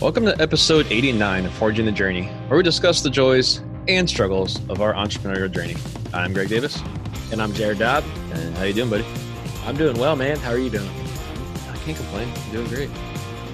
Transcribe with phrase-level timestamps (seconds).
[0.00, 4.56] Welcome to episode 89 of Forging the Journey, where we discuss the joys and struggles
[4.68, 5.76] of our entrepreneurial journey.
[6.12, 6.82] I'm Greg Davis.
[7.30, 8.04] And I'm Jared Dobb.
[8.32, 9.06] And how you doing, buddy?
[9.64, 10.36] I'm doing well, man.
[10.38, 10.90] How are you doing?
[11.70, 12.28] I can't complain.
[12.28, 12.90] I'm doing great.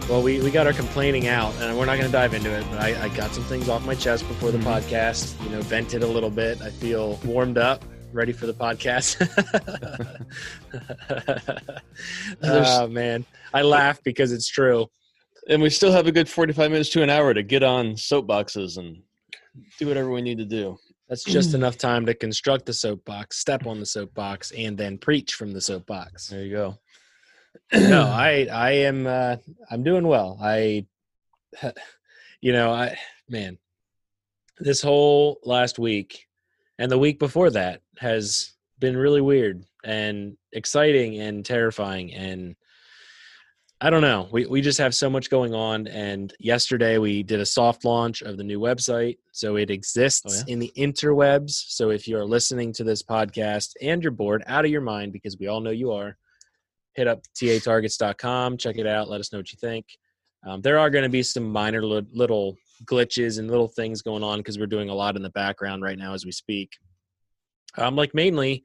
[0.08, 2.64] Well, we, we got our complaining out, and we're not going to dive into it,
[2.70, 4.66] but I, I got some things off my chest before the mm-hmm.
[4.66, 5.40] podcast.
[5.44, 6.62] You know, vented a little bit.
[6.62, 9.20] I feel warmed up, ready for the podcast.
[12.42, 13.26] oh, man.
[13.52, 14.88] I laugh because it's true
[15.48, 18.78] and we still have a good 45 minutes to an hour to get on soapboxes
[18.78, 19.02] and
[19.78, 20.76] do whatever we need to do.
[21.08, 25.34] That's just enough time to construct the soapbox, step on the soapbox, and then preach
[25.34, 26.28] from the soapbox.
[26.28, 26.78] There you go.
[27.72, 29.36] no, I I am uh,
[29.70, 30.38] I'm doing well.
[30.40, 30.86] I
[32.40, 32.96] you know, I
[33.28, 33.58] man,
[34.60, 36.26] this whole last week
[36.78, 42.54] and the week before that has been really weird and exciting and terrifying and
[43.82, 44.28] I don't know.
[44.30, 45.86] We we just have so much going on.
[45.86, 49.16] And yesterday we did a soft launch of the new website.
[49.32, 50.52] So it exists oh, yeah?
[50.52, 51.50] in the interwebs.
[51.50, 55.38] So if you're listening to this podcast and you're bored out of your mind, because
[55.38, 56.18] we all know you are,
[56.94, 59.86] hit up tatargets.com, check it out, let us know what you think.
[60.46, 64.22] Um, there are going to be some minor li- little glitches and little things going
[64.22, 66.72] on because we're doing a lot in the background right now as we speak.
[67.78, 68.62] Um, like mainly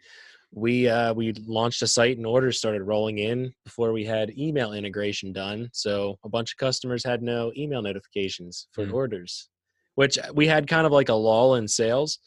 [0.56, 4.72] we uh, we launched a site and orders started rolling in before we had email
[4.72, 5.70] integration done.
[5.74, 8.94] So a bunch of customers had no email notifications for mm.
[8.94, 9.50] orders,
[9.96, 12.20] which we had kind of like a lull in sales.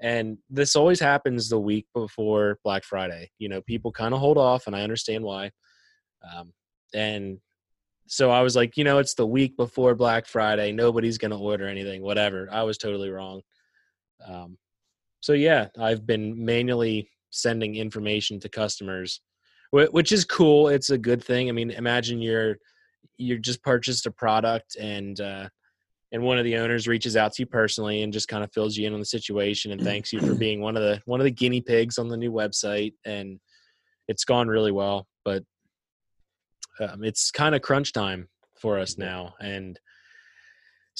[0.00, 3.30] And this always happens the week before Black Friday.
[3.38, 5.52] You know, people kind of hold off, and I understand why.
[6.34, 6.52] Um,
[6.92, 7.38] and
[8.08, 10.72] so I was like, you know, it's the week before Black Friday.
[10.72, 12.48] Nobody's going to order anything, whatever.
[12.50, 13.42] I was totally wrong.
[14.26, 14.58] Um,
[15.20, 19.20] so yeah, I've been manually sending information to customers
[19.72, 22.56] which is cool it's a good thing i mean imagine you're
[23.18, 25.48] you just purchased a product and uh
[26.12, 28.76] and one of the owners reaches out to you personally and just kind of fills
[28.76, 31.24] you in on the situation and thanks you for being one of the one of
[31.24, 33.38] the guinea pigs on the new website and
[34.08, 35.44] it's gone really well but
[36.80, 39.78] um, it's kind of crunch time for us now and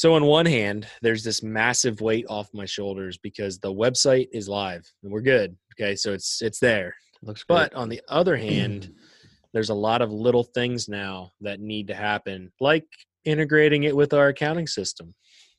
[0.00, 4.48] so on one hand there's this massive weight off my shoulders because the website is
[4.48, 6.94] live and we're good Okay, so it's it's there.
[7.22, 8.92] Looks but on the other hand,
[9.54, 12.86] there's a lot of little things now that need to happen, like
[13.24, 15.14] integrating it with our accounting system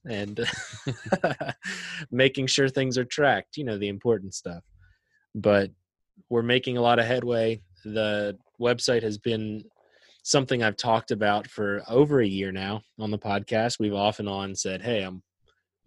[0.08, 0.40] and
[2.12, 4.64] making sure things are tracked, you know, the important stuff.
[5.34, 5.72] But
[6.30, 7.62] we're making a lot of headway.
[7.84, 9.64] The website has been
[10.24, 13.80] something I've talked about for over a year now on the podcast.
[13.80, 15.24] We've off and on said, Hey, I'm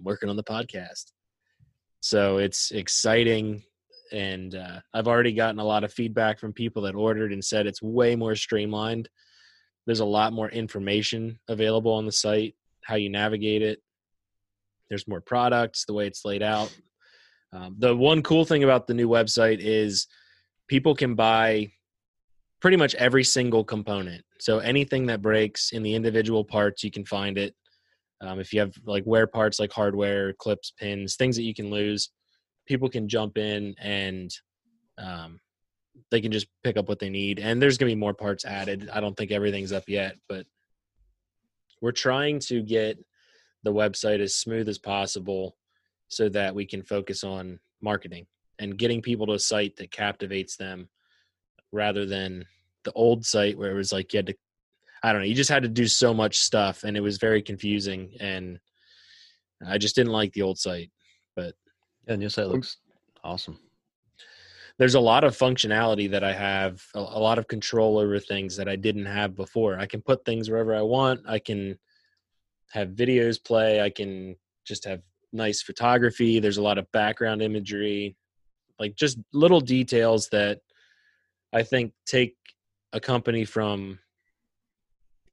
[0.01, 1.13] working on the podcast.
[2.01, 3.63] So it's exciting
[4.13, 7.67] and uh, I've already gotten a lot of feedback from people that ordered and said
[7.67, 9.09] it's way more streamlined.
[9.87, 13.83] There's a lot more information available on the site, how you navigate it.
[14.89, 16.75] There's more products, the way it's laid out.
[17.53, 20.07] Um, the one cool thing about the new website is
[20.69, 21.73] people can buy
[22.65, 24.25] pretty much every single component.
[24.41, 27.55] So anything that breaks in the individual parts, you can find it.
[28.23, 31.69] Um, if you have like wear parts like hardware, clips, pins, things that you can
[31.69, 32.09] lose,
[32.65, 34.35] people can jump in and
[34.97, 35.41] um,
[36.11, 37.39] they can just pick up what they need.
[37.39, 38.89] And there's going to be more parts added.
[38.91, 40.47] I don't think everything's up yet, but
[41.83, 42.99] we're trying to get
[43.63, 45.55] the website as smooth as possible
[46.09, 48.25] so that we can focus on marketing
[48.59, 50.89] and getting people to a site that captivates them
[51.71, 52.47] rather than
[52.85, 54.35] the old site where it was like you had to
[55.03, 57.43] I don't know, you just had to do so much stuff and it was very
[57.43, 58.59] confusing and
[59.67, 60.91] I just didn't like the old site.
[61.37, 61.55] But
[62.09, 62.79] yeah, new site looks
[63.23, 63.59] awesome.
[64.79, 68.57] There's a lot of functionality that I have, a, a lot of control over things
[68.57, 69.79] that I didn't have before.
[69.79, 71.21] I can put things wherever I want.
[71.29, 71.79] I can
[72.73, 73.81] have videos play.
[73.81, 75.03] I can just have
[75.33, 76.41] nice photography.
[76.41, 78.17] There's a lot of background imagery,
[78.81, 80.61] like just little details that
[81.53, 82.37] I think take
[82.95, 83.99] a company from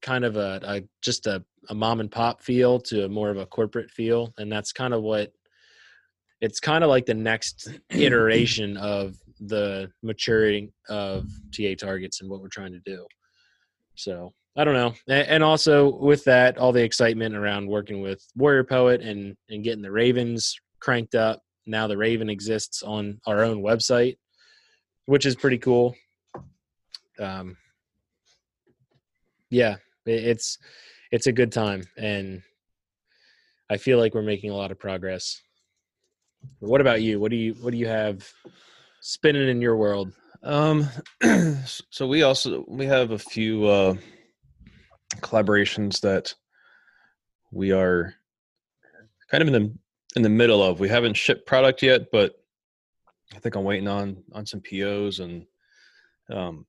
[0.01, 3.45] kind of a, a just a, a mom and pop feel to more of a
[3.45, 4.33] corporate feel.
[4.37, 5.31] And that's kind of what
[6.41, 12.41] it's kind of like the next iteration of the maturing of TA targets and what
[12.41, 13.05] we're trying to do.
[13.95, 14.93] So I don't know.
[15.07, 19.83] And also with that, all the excitement around working with Warrior Poet and, and getting
[19.83, 21.41] the Ravens cranked up.
[21.67, 24.17] Now the Raven exists on our own website,
[25.05, 25.95] which is pretty cool.
[27.21, 27.57] Um,
[29.49, 29.75] yeah,
[30.05, 30.57] it's
[31.11, 32.41] it's a good time, and
[33.69, 35.41] I feel like we're making a lot of progress.
[36.59, 37.19] What about you?
[37.19, 38.27] What do you what do you have
[39.01, 40.13] spinning in your world?
[40.43, 40.87] Um,
[41.89, 43.95] so we also we have a few uh,
[45.17, 46.33] collaborations that
[47.51, 48.15] we are
[49.29, 49.77] kind of in the
[50.15, 50.79] in the middle of.
[50.79, 52.35] We haven't shipped product yet, but
[53.35, 55.45] I think I'm waiting on on some POs and
[56.31, 56.65] um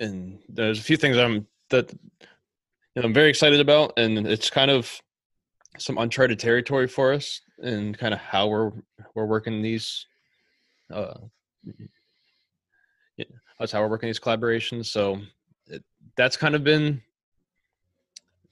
[0.00, 1.92] and there's a few things I'm that
[2.94, 4.90] you know, I'm very excited about, and it's kind of
[5.78, 8.72] some uncharted territory for us, and kind of how we're
[9.14, 10.06] we're working these.
[10.92, 11.14] Uh,
[13.58, 14.86] that's how we're working these collaborations.
[14.86, 15.20] So
[15.66, 15.84] it,
[16.16, 17.02] that's kind of been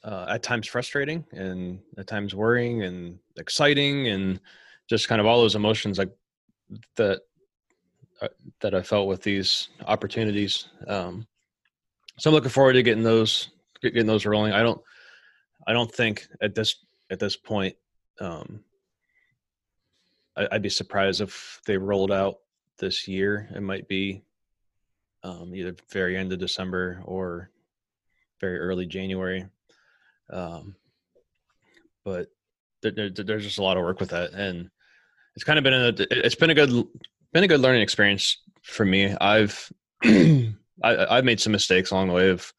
[0.04, 4.38] uh, at times frustrating, and at times worrying, and exciting, and
[4.88, 6.14] just kind of all those emotions like
[6.94, 7.22] that
[8.20, 8.28] uh,
[8.60, 10.68] that I felt with these opportunities.
[10.86, 11.26] Um,
[12.18, 13.48] so I'm looking forward to getting those
[13.82, 14.52] getting those rolling.
[14.52, 14.80] I don't
[15.66, 16.76] I don't think at this
[17.10, 17.76] at this point
[18.20, 18.60] um,
[20.36, 22.38] I, would be surprised if they rolled out
[22.78, 23.48] this year.
[23.54, 24.22] It might be
[25.22, 27.50] um, either very end of December or
[28.40, 29.46] very early January.
[30.30, 30.76] Um,
[32.04, 32.28] but
[32.82, 34.70] there, there, there's just a lot of work with that, and
[35.34, 36.86] it's kind of been a it's been a good
[37.32, 39.14] been a good learning experience for me.
[39.20, 39.72] I've
[40.82, 42.52] I, have made some mistakes along the way of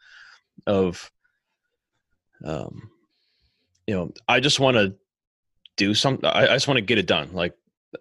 [0.67, 1.09] of
[2.45, 2.89] um
[3.87, 4.93] you know i just want to
[5.79, 7.29] do something I, I just want to get it done.
[7.31, 7.53] Like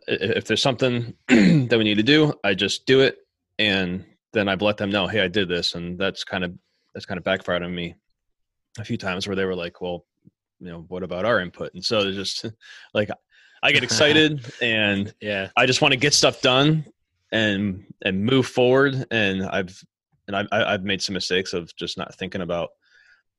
[0.06, 3.16] if there's something that we need to do i just do it.
[3.58, 5.74] And then i've let them know hey i did this.
[5.74, 6.52] And that's kind of
[6.92, 7.94] that's kind of backfired on me
[8.78, 10.04] a few times where they were like well
[10.60, 11.72] you know what about our input?
[11.72, 12.44] And so there's just
[12.94, 13.08] like
[13.62, 15.48] i get excited and yeah.
[15.56, 16.84] I just want to get stuff done
[17.30, 19.06] and and move forward.
[19.12, 19.80] And i've
[20.28, 22.70] and I've, I've made some mistakes of just not thinking about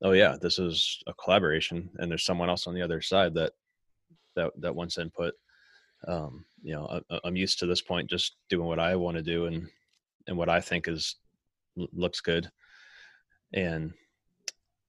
[0.02, 3.54] oh yeah this is a collaboration and there's someone else on the other side that
[4.36, 5.34] that that wants input.
[6.08, 9.24] Um you know I, i'm used to this point just doing what i want to
[9.24, 9.68] do and
[10.28, 11.16] and what i think is
[11.76, 12.50] looks good.
[13.54, 13.94] And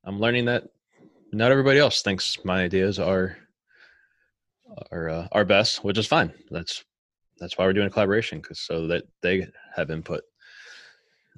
[0.04, 0.64] i'm learning that
[1.32, 3.36] not everybody else thinks my ideas are
[4.90, 6.32] are uh, are best which is fine.
[6.50, 6.84] That's
[7.38, 10.22] that's why we're doing a collaboration because so that they have input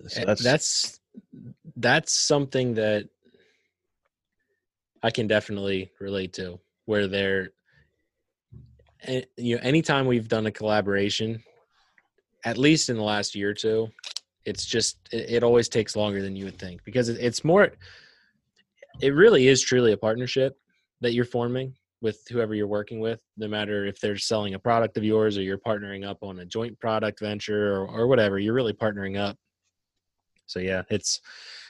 [0.08, 1.00] so that's that's
[1.76, 3.08] that's something that
[5.02, 7.50] I can definitely relate to where they're
[9.36, 11.42] you know anytime we've done a collaboration
[12.44, 13.88] at least in the last year or two
[14.44, 17.72] it's just it, it always takes longer than you would think because it, it's more
[19.00, 20.56] it really is truly a partnership
[21.00, 24.96] that you're forming with whoever you're working with no matter if they're selling a product
[24.96, 28.54] of yours or you're partnering up on a joint product venture or, or whatever you're
[28.54, 29.36] really partnering up
[30.52, 31.20] so yeah it's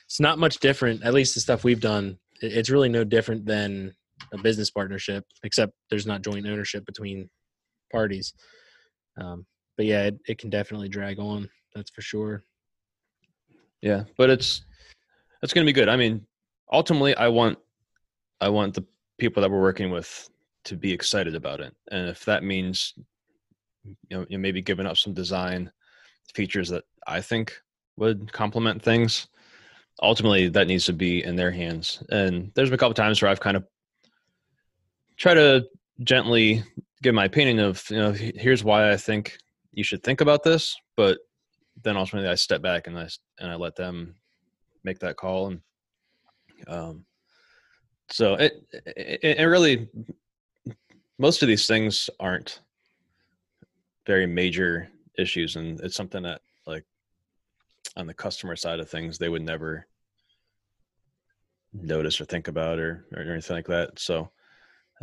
[0.06, 3.94] it's not much different at least the stuff we've done it's really no different than
[4.32, 7.29] a business partnership, except there's not joint ownership between
[7.90, 8.34] parties.
[9.20, 9.46] Um,
[9.76, 11.49] but yeah, it, it can definitely drag on.
[11.75, 12.44] That's for sure.
[13.81, 14.64] Yeah, but it's
[15.43, 15.88] it's going to be good.
[15.88, 16.26] I mean,
[16.70, 17.58] ultimately, I want
[18.40, 18.84] I want the
[19.19, 20.29] people that we're working with
[20.64, 22.94] to be excited about it, and if that means
[23.84, 25.70] you know, maybe giving up some design
[26.34, 27.61] features that I think
[27.97, 29.29] would complement things,
[30.03, 32.03] ultimately that needs to be in their hands.
[32.11, 33.65] And there's been a couple times where I've kind of
[35.17, 35.67] tried to
[36.03, 36.62] gently
[37.03, 39.37] give my opinion of, you know, here's why I think
[39.73, 41.19] you should think about this, but
[41.83, 43.09] then ultimately I step back and I
[43.39, 44.15] and I let them
[44.84, 45.61] make that call and
[46.69, 47.05] um
[48.11, 49.89] so it, it, it really
[51.19, 52.61] most of these things aren't
[54.06, 56.84] very major issues and it's something that like
[57.96, 59.86] on the customer side of things they would never
[61.72, 63.98] notice or think about or or anything like that.
[63.98, 64.31] So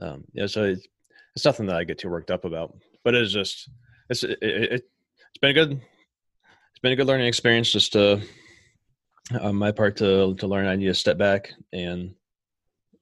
[0.02, 0.88] um yeah so it's,
[1.36, 3.70] it's nothing that i get too worked up about but it's just
[4.10, 8.22] it's it, it, it's been a good it's been a good learning experience just to
[9.42, 12.14] on my part to to learn i need to step back and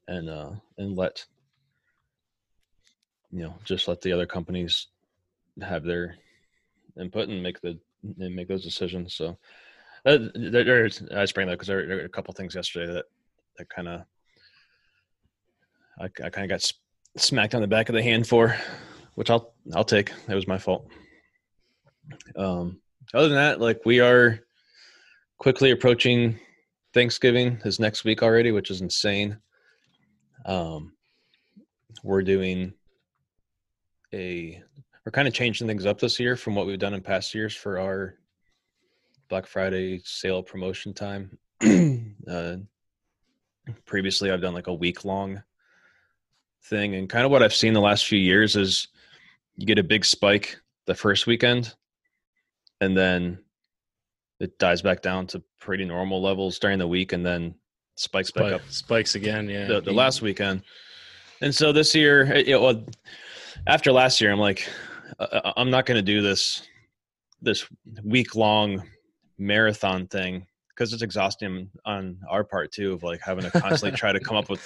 [0.08, 1.26] and uh and let
[3.32, 4.88] you know just let the other companies
[5.62, 6.16] have their
[7.00, 7.80] input and make the
[8.20, 9.14] and make those decisions.
[9.14, 9.38] So
[10.06, 13.06] uh, there, there's I just that because there, there, are a couple things yesterday that
[13.58, 14.02] that kind of
[16.00, 16.72] I, I kind of got
[17.18, 18.56] smacked on the back of the hand for,
[19.16, 20.12] which I'll I'll take.
[20.28, 20.88] That was my fault.
[22.36, 22.80] Um,
[23.14, 24.40] other than that, like we are
[25.38, 26.40] quickly approaching
[26.94, 29.38] Thanksgiving is next week already, which is insane.
[30.46, 30.94] Um,
[32.04, 32.74] we're doing
[34.14, 34.62] a
[35.06, 37.56] we're kind of changing things up this year from what we've done in past years
[37.56, 38.16] for our
[39.30, 41.38] Black Friday sale promotion time.
[42.28, 42.58] uh,
[43.86, 45.42] previously, I've done like a week long
[46.64, 48.88] thing, and kind of what I've seen the last few years is
[49.56, 51.74] you get a big spike the first weekend,
[52.82, 53.40] and then
[54.40, 57.56] it dies back down to pretty normal levels during the week, and then
[57.96, 59.50] spikes back up spikes again.
[59.50, 60.64] Yeah, the, the last weekend.
[61.42, 62.84] And so this year, it, it, well,
[63.68, 64.68] after last year, I'm like,
[65.20, 66.64] uh, I'm not going to do this
[67.42, 67.68] this
[68.04, 68.84] week long
[69.38, 74.12] marathon thing because it's exhausting on our part too of like having to constantly try
[74.12, 74.62] to come up with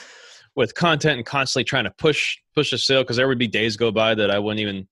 [0.56, 3.78] with content and constantly trying to push push a sale because there would be days
[3.78, 4.88] go by that I wouldn't even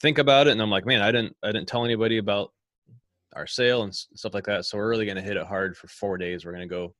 [0.00, 2.52] think about it and I'm like man I didn't I didn't tell anybody about
[3.34, 5.88] our sale and stuff like that so we're really going to hit it hard for
[5.88, 6.44] four days.
[6.44, 6.94] We're going to go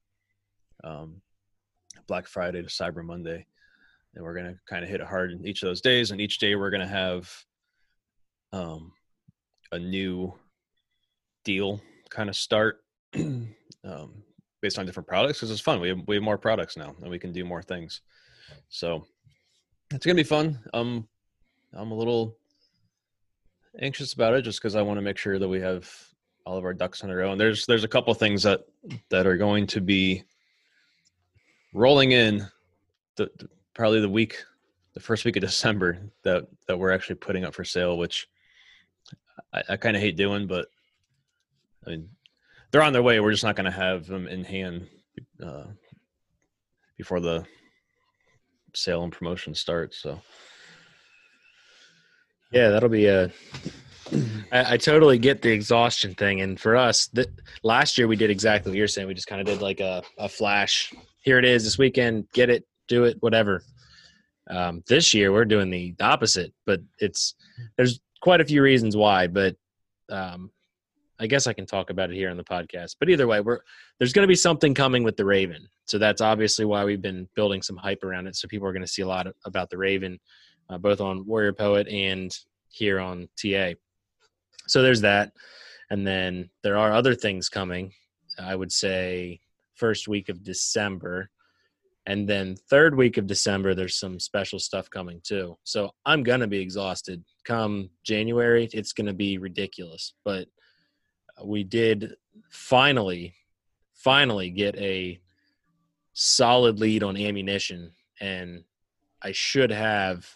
[0.85, 1.23] um,
[2.07, 3.47] Black Friday to Cyber Monday
[4.15, 6.21] and we're going to kind of hit it hard in each of those days and
[6.21, 7.33] each day we're going to have
[8.53, 8.93] um,
[9.73, 10.35] a new
[11.45, 11.81] deal
[12.17, 12.83] kind of start
[13.15, 14.23] um,
[14.63, 15.81] based on different products because it's fun.
[15.81, 18.01] We have, we have more products now and we can do more things.
[18.71, 19.05] So
[19.93, 20.59] it's gonna be fun.
[20.73, 21.07] Um,
[21.75, 22.39] I'm a little
[23.79, 25.93] anxious about it just because I want to make sure that we have
[26.47, 27.33] all of our ducks in a row.
[27.33, 28.65] And there's there's a couple things that
[29.11, 30.25] that are going to be
[31.75, 32.47] rolling in
[33.17, 34.43] the, the probably the week
[34.95, 38.27] the first week of December that that we're actually putting up for sale, which
[39.53, 40.69] I, I kind of hate doing, but
[41.87, 42.09] I mean
[42.71, 43.21] they're on their way.
[43.21, 44.88] We're just not going to have them in hand
[45.43, 45.64] uh,
[46.97, 47.45] before the
[48.75, 49.99] sale and promotion starts.
[50.02, 50.21] So,
[52.52, 53.31] yeah, that'll be a.
[54.52, 57.11] I, I totally get the exhaustion thing, and for us,
[57.62, 59.09] last year we did exactly what you're saying.
[59.09, 60.93] We just kind of did like a a flash.
[61.23, 62.28] Here it is this weekend.
[62.33, 63.62] Get it, do it, whatever.
[64.49, 67.35] Um, this year we're doing the opposite, but it's
[67.76, 69.57] there's quite a few reasons why, but
[70.09, 70.50] um,
[71.19, 72.97] I guess I can talk about it here on the podcast.
[72.99, 73.61] But either way, we're
[73.99, 75.69] there's going to be something coming with the Raven.
[75.87, 78.37] So that's obviously why we've been building some hype around it.
[78.37, 80.19] So people are going to see a lot about the Raven,
[80.69, 82.37] uh, both on Warrior Poet and
[82.69, 83.73] here on TA.
[84.67, 85.33] So there's that,
[85.91, 87.93] and then there are other things coming.
[88.39, 89.41] I would say
[89.75, 91.31] first week of December,
[92.07, 95.57] and then third week of December there's some special stuff coming too.
[95.65, 98.69] So I'm gonna be exhausted come January.
[98.73, 100.49] It's gonna be ridiculous, but
[101.45, 102.14] we did
[102.50, 103.35] finally,
[103.95, 105.21] finally get a
[106.12, 108.64] solid lead on ammunition, and
[109.23, 110.28] I should have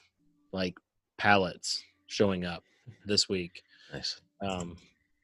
[0.52, 0.78] like
[1.18, 2.64] pallets showing up
[3.06, 3.62] this week.
[3.92, 4.20] Nice.
[4.42, 4.76] Um,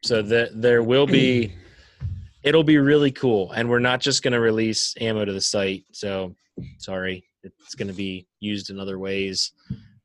[0.02, 1.52] so that there will be,
[2.42, 5.84] it'll be really cool, and we're not just going to release ammo to the site.
[5.92, 6.34] So
[6.78, 9.52] sorry, it's going to be used in other ways.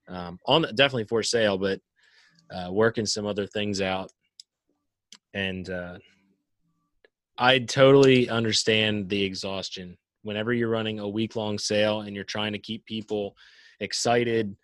[0.07, 1.79] Um, on definitely for sale, but
[2.53, 4.11] uh, working some other things out
[5.33, 5.97] and uh,
[7.37, 9.97] I totally understand the exhaustion.
[10.23, 13.35] Whenever you're running a week long sale and you're trying to keep people
[13.79, 14.55] excited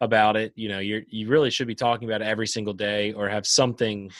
[0.00, 3.12] about it, you know, you you really should be talking about it every single day
[3.12, 4.10] or have something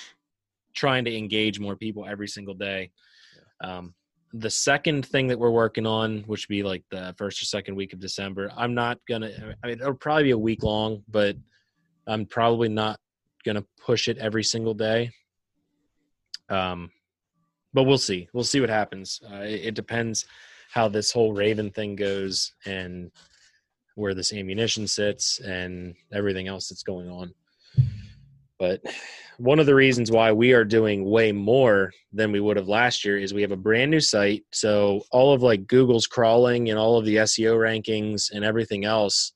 [0.75, 2.91] trying to engage more people every single day.
[3.63, 3.95] Um,
[4.35, 7.75] the second thing that we're working on, which would be like the first or second
[7.75, 9.31] week of December, I'm not gonna.
[9.63, 11.37] I mean, it'll probably be a week long, but
[12.07, 12.99] I'm probably not
[13.45, 15.11] gonna push it every single day.
[16.53, 16.91] Um,
[17.73, 18.29] but we'll see.
[18.35, 19.21] We'll see what happens.
[19.31, 20.27] Uh, it, it, depends
[20.71, 23.11] how this whole Raven thing goes and
[23.95, 27.33] where this ammunition sits and everything else that's going on.
[28.59, 28.83] But
[29.39, 33.05] one of the reasons why we are doing way more than we would have last
[33.05, 34.45] year is we have a brand new site.
[34.53, 39.33] So all of like Google's crawling and all of the SEO rankings and everything else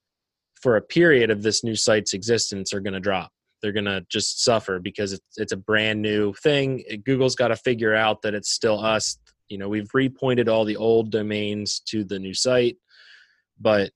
[0.61, 3.32] for a period of this new site's existence are going to drop
[3.62, 6.84] they're going to just suffer because it's, it's a brand new thing.
[7.04, 9.18] Google's got to figure out that it's still us.
[9.48, 12.76] You know, we've repointed all the old domains to the new site,
[13.60, 13.90] but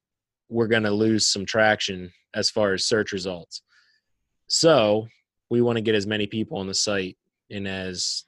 [0.48, 3.62] we're going to lose some traction as far as search results.
[4.46, 5.06] So
[5.50, 7.16] we want to get as many people on the site
[7.50, 8.24] in as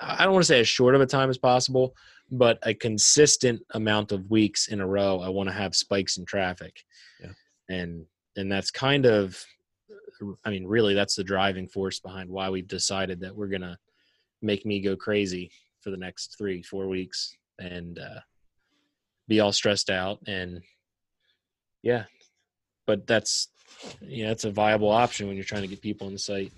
[0.00, 1.94] I don't want to say as short of a time as possible,
[2.30, 5.20] but a consistent amount of weeks in a row.
[5.20, 6.84] I want to have spikes in traffic,
[7.22, 7.32] yeah.
[7.68, 8.04] and
[8.36, 9.42] and that's kind of
[10.44, 13.78] I mean, really, that's the driving force behind why we've decided that we're gonna
[14.42, 18.20] make me go crazy for the next three, four weeks and uh,
[19.28, 20.18] be all stressed out.
[20.26, 20.62] And
[21.82, 22.04] yeah,
[22.86, 23.48] but that's
[24.00, 26.52] yeah, it's a viable option when you're trying to get people on the site.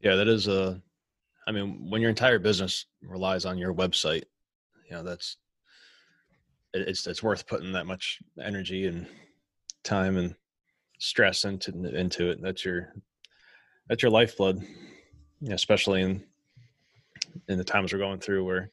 [0.00, 0.80] Yeah, that is a.
[1.46, 4.24] I mean, when your entire business relies on your website,
[4.88, 5.36] you know that's
[6.72, 9.06] it's it's worth putting that much energy and
[9.84, 10.34] time and
[11.04, 12.40] stress into into it.
[12.40, 12.94] That's your
[13.88, 14.64] that's your lifeblood,
[15.50, 16.24] especially in
[17.48, 18.70] in the times we're going through, where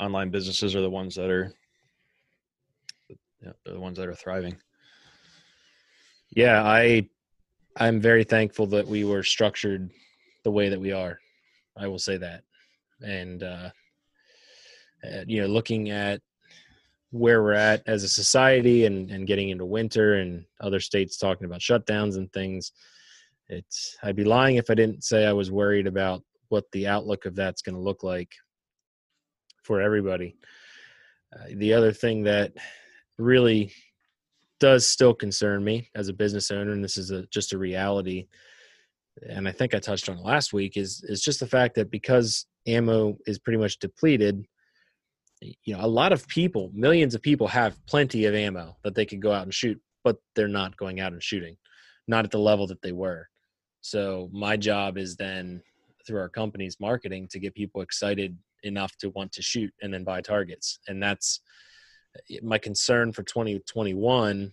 [0.00, 1.52] online businesses are the ones that are
[3.42, 4.56] yeah, they're the ones that are thriving.
[6.30, 7.08] Yeah, I
[7.76, 9.90] I'm very thankful that we were structured
[10.44, 11.18] the way that we are.
[11.76, 12.42] I will say that,
[13.02, 13.70] and uh,
[15.04, 16.20] uh, you know, looking at
[17.10, 21.46] where we're at as a society and, and getting into winter and other states talking
[21.46, 22.72] about shutdowns and things,
[23.48, 27.24] it's I'd be lying if I didn't say I was worried about what the outlook
[27.24, 28.32] of that's going to look like
[29.62, 30.36] for everybody.
[31.34, 32.52] Uh, the other thing that
[33.18, 33.72] really
[34.60, 38.26] does still concern me as a business owner, and this is a, just a reality,
[39.28, 42.46] and I think I touched on last week, is is just the fact that because
[42.66, 44.46] ammo is pretty much depleted,
[45.40, 49.04] you know, a lot of people, millions of people, have plenty of ammo that they
[49.04, 51.56] can go out and shoot, but they're not going out and shooting,
[52.06, 53.28] not at the level that they were.
[53.80, 55.62] So my job is then
[56.06, 60.04] through our company's marketing to get people excited enough to want to shoot and then
[60.04, 61.40] buy targets, and that's
[62.42, 64.50] my concern for 2021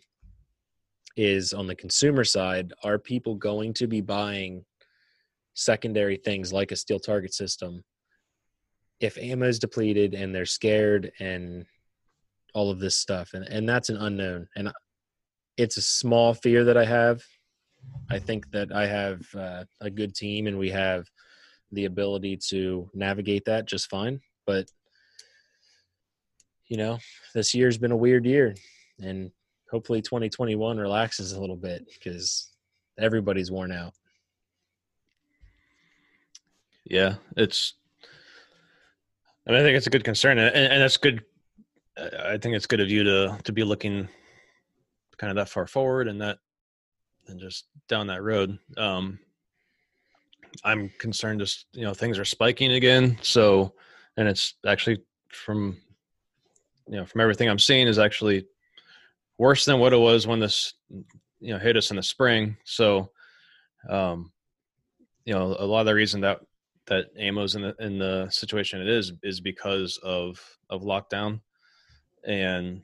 [1.18, 4.64] is on the consumer side are people going to be buying
[5.54, 7.84] secondary things like a steel target system
[9.00, 11.66] if ammo is depleted and they're scared and
[12.54, 14.72] all of this stuff and, and that's an unknown and
[15.58, 17.22] it's a small fear that i have
[18.10, 21.06] i think that i have uh, a good team and we have
[21.72, 24.70] the ability to navigate that just fine but
[26.68, 26.98] you know,
[27.34, 28.56] this year's been a weird year
[29.02, 29.32] and
[29.70, 32.52] hopefully 2021 relaxes a little bit because
[32.98, 33.94] everybody's worn out.
[36.86, 37.74] Yeah, it's.
[39.48, 41.24] I mean, I think it's a good concern, and, and that's good.
[41.98, 44.10] I think it's good of you to to be looking
[45.18, 46.40] kind of that far forward and that
[47.28, 48.58] and just down that road.
[48.78, 49.20] Um,
[50.64, 53.74] I'm concerned just you know things are spiking again, so
[54.18, 55.78] and it's actually from
[56.88, 58.46] you know from everything I'm seeing is actually
[59.38, 62.58] worse than what it was when this you know hit us in the spring.
[62.64, 63.12] So,
[63.90, 64.32] um,
[65.26, 66.40] you know, a lot of the reason that
[66.88, 70.40] that ammo's in the in the situation it is is because of
[70.70, 71.42] of lockdown,
[72.26, 72.82] and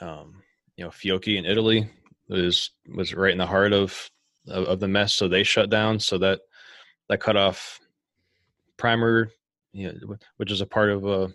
[0.00, 0.42] um,
[0.76, 1.88] you know, Fiocchi in Italy
[2.28, 4.10] was was right in the heart of,
[4.48, 5.98] of of the mess, so they shut down.
[6.00, 6.40] So that
[7.08, 7.80] that cut off
[8.76, 9.30] primer,
[9.72, 11.30] you know, which is a part of a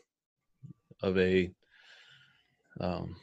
[1.03, 1.51] of a
[2.79, 3.15] um,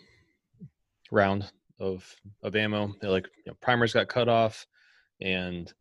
[1.10, 2.08] round of
[2.42, 2.94] of ammo.
[3.00, 4.66] They're like you know, primers got cut off,
[5.20, 5.72] and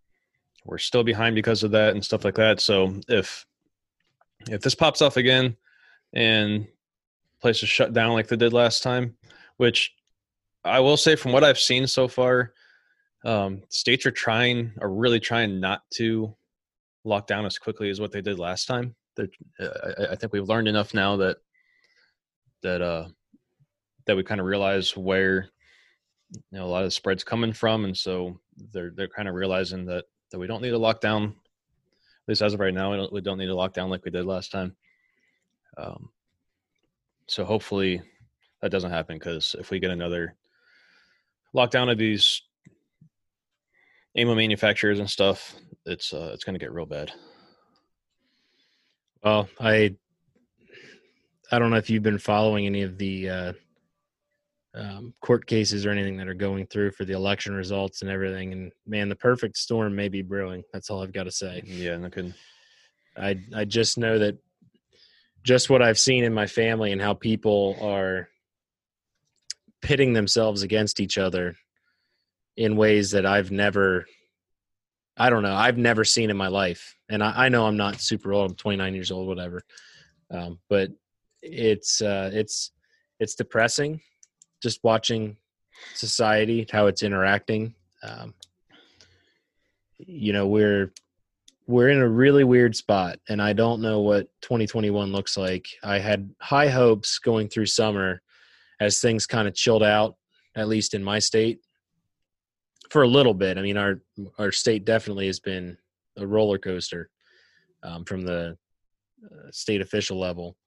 [0.65, 2.59] we're still behind because of that and stuff like that.
[2.59, 3.45] So if
[4.49, 5.55] if this pops off again
[6.13, 6.67] and
[7.41, 9.15] places shut down like they did last time,
[9.57, 9.93] which
[10.63, 12.53] I will say from what I've seen so far,
[13.25, 16.35] um, states are trying are really trying not to
[17.03, 18.95] lock down as quickly as what they did last time.
[19.19, 19.25] I,
[20.11, 21.37] I think we've learned enough now that
[22.63, 23.07] that uh,
[24.05, 25.49] that we kind of realize where
[26.31, 28.39] you know a lot of the spreads coming from, and so
[28.71, 31.27] they're they're kind of realizing that that we don't need a lockdown.
[31.27, 34.09] At least as of right now, we don't, we don't need a lockdown like we
[34.09, 34.75] did last time.
[35.77, 36.09] Um,
[37.27, 38.01] so hopefully
[38.59, 40.35] that doesn't happen because if we get another
[41.55, 42.41] lockdown of these
[44.17, 47.11] ammo manufacturers and stuff, it's uh, it's going to get real bad.
[49.23, 49.95] Well, I
[51.51, 53.53] I don't know if you've been following any of the uh,
[54.75, 58.53] um, court cases or anything that are going through for the election results and everything.
[58.53, 60.63] And man, the perfect storm may be brewing.
[60.73, 61.61] That's all I've got to say.
[61.65, 62.33] Yeah, no kidding.
[63.15, 64.37] I I just know that
[65.43, 68.29] just what I've seen in my family and how people are
[69.81, 71.55] pitting themselves against each other
[72.55, 74.05] in ways that I've never
[75.15, 76.95] I don't know, I've never seen in my life.
[77.07, 79.61] And I, I know I'm not super old, I'm 29 years old, whatever.
[80.31, 80.89] Um, but
[81.43, 82.71] it's uh, it's
[83.19, 84.01] it's depressing
[84.63, 85.37] just watching
[85.93, 87.75] society how it's interacting.
[88.01, 88.33] Um,
[89.99, 90.91] you know we're
[91.67, 95.65] we're in a really weird spot and i don't know what 2021 looks like.
[95.83, 98.21] I had high hopes going through summer
[98.79, 100.15] as things kind of chilled out
[100.55, 101.59] at least in my state
[102.89, 103.57] for a little bit.
[103.57, 104.01] I mean our
[104.37, 105.77] our state definitely has been
[106.17, 107.09] a roller coaster
[107.81, 108.57] um, from the
[109.25, 110.57] uh, state official level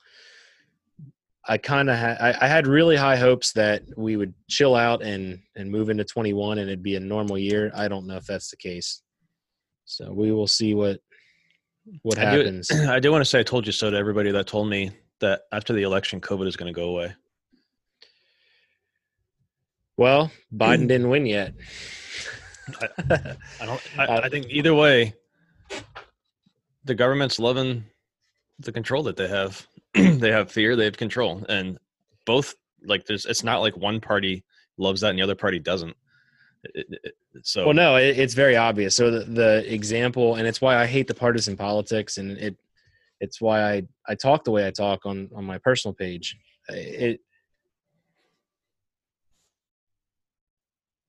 [1.48, 5.02] I kind of had I, I, had really high hopes that we would chill out
[5.02, 7.70] and and move into 21 and it'd be a normal year.
[7.74, 9.02] I don't know if that's the case.
[9.84, 11.00] So we will see what
[12.02, 12.68] what I happens.
[12.68, 14.90] Do, I do want to say I told you so to everybody that told me
[15.20, 17.14] that after the election COVID is going to go away.
[19.96, 20.88] Well, Biden mm.
[20.88, 21.54] didn't win yet.
[22.80, 22.88] I,
[23.60, 25.14] I don't I, uh, I think either way
[26.84, 27.84] the government's loving
[28.58, 29.66] the control that they have.
[30.18, 31.78] they have fear, they have control, and
[32.24, 32.54] both
[32.84, 33.26] like there's.
[33.26, 34.44] It's not like one party
[34.78, 35.96] loves that and the other party doesn't.
[37.42, 38.96] So well, no, it, it's very obvious.
[38.96, 42.56] So the, the example, and it's why I hate the partisan politics, and it
[43.20, 46.36] it's why i i talk the way i talk on on my personal page
[46.68, 47.20] it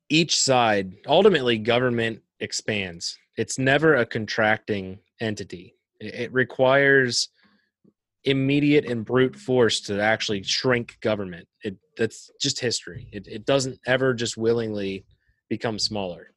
[0.10, 7.30] each side ultimately government expands it's never a contracting entity it requires
[8.28, 11.48] immediate and brute force to actually shrink government.
[11.64, 13.08] It that's just history.
[13.14, 15.06] It, it doesn't ever just willingly
[15.50, 16.32] become smaller.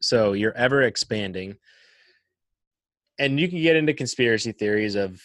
[0.00, 1.56] So you're ever expanding.
[3.18, 5.20] And you can get into conspiracy theories of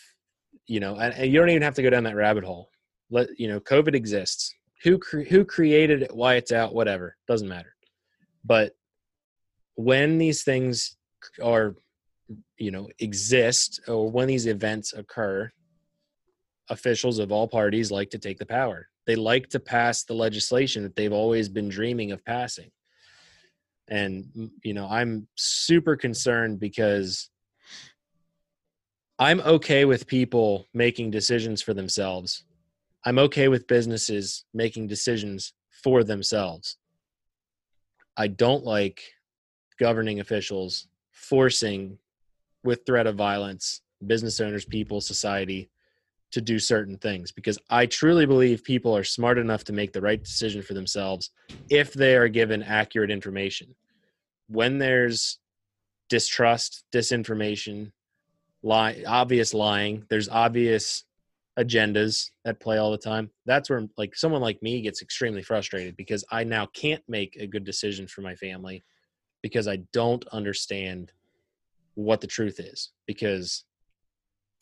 [0.65, 2.69] you know and, and you don't even have to go down that rabbit hole.
[3.12, 4.54] Let you know covid exists.
[4.84, 7.15] Who cre- who created it why it's out whatever.
[7.28, 7.76] Doesn't matter.
[8.43, 8.73] But
[9.76, 10.97] when these things
[11.43, 11.76] are
[12.58, 15.52] you know exist or when these events occur
[16.70, 18.89] officials of all parties like to take the power.
[19.06, 22.72] They like to pass the legislation that they've always been dreaming of passing.
[23.89, 27.30] And you know i'm super concerned because
[29.17, 32.43] i'm okay with people making decisions for themselves.
[33.06, 36.78] I'm okay with businesses making decisions for themselves.
[38.17, 39.02] I don't like
[39.80, 42.00] governing officials forcing
[42.67, 45.69] with threat of violence business owners people society
[46.30, 47.32] to do certain things.
[47.32, 51.32] Because i truly believe people are smart enough to make the right decision for themselves
[51.69, 53.73] if they are given accurate information.
[54.49, 55.39] When there's
[56.10, 57.91] distrust disinformation
[58.63, 61.03] lie obvious lying there's obvious
[61.60, 65.95] agendas at play all the time that's where like someone like me gets extremely frustrated
[65.97, 68.84] because i now can't make a good decision for my family
[69.43, 71.12] because i don't understand
[71.97, 73.63] what the truth is because